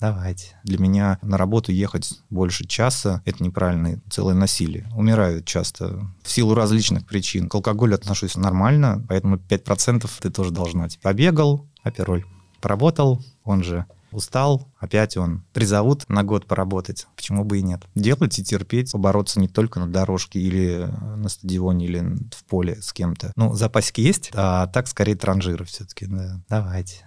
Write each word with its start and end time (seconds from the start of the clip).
Давайте. 0.00 0.58
Для 0.64 0.78
меня 0.78 1.18
на 1.22 1.38
работу 1.38 1.72
ехать 1.72 2.20
больше 2.28 2.66
часа– 2.66 3.22
это 3.24 3.42
неправильное 3.42 4.00
целое 4.10 4.34
насилие. 4.34 4.88
Умирают 4.94 5.46
часто 5.46 6.06
в 6.22 6.30
силу 6.30 6.54
различных 6.54 7.06
причин. 7.06 7.48
К 7.48 7.54
алкоголю 7.54 7.94
отношусь 7.94 8.36
нормально, 8.36 9.04
поэтому 9.08 9.36
5% 9.36 10.08
ты 10.20 10.30
тоже 10.30 10.50
должна. 10.50 10.88
Типа, 10.88 11.10
Побегал, 11.10 11.66
опероль. 11.82 12.24
Поработал, 12.60 13.24
он 13.44 13.62
же 13.62 13.86
устал, 14.10 14.68
опять 14.78 15.16
он 15.16 15.44
призовут 15.52 16.08
на 16.08 16.24
год 16.24 16.46
поработать. 16.46 17.06
Почему 17.16 17.44
бы 17.44 17.58
и 17.58 17.62
нет? 17.62 17.82
Делать 17.94 18.38
и 18.38 18.44
терпеть, 18.44 18.92
побороться 18.92 19.40
не 19.40 19.48
только 19.48 19.78
на 19.78 19.86
дорожке 19.86 20.40
или 20.40 20.88
на 21.16 21.28
стадионе, 21.28 21.86
или 21.86 22.00
в 22.34 22.44
поле 22.44 22.80
с 22.80 22.92
кем-то. 22.92 23.32
Ну, 23.36 23.54
запасики 23.54 24.00
есть, 24.00 24.30
а 24.34 24.66
так 24.68 24.88
скорее 24.88 25.16
транжиры 25.16 25.64
все-таки, 25.64 26.06
да. 26.06 26.40
Давайте. 26.48 27.06